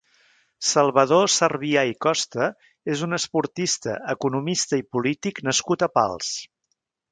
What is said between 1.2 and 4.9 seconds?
Servià i Costa és un esportista, economista i